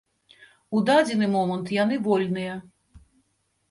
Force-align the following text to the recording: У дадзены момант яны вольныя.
У 0.77 0.81
дадзены 0.87 1.29
момант 1.37 1.71
яны 1.83 1.95
вольныя. 2.11 2.61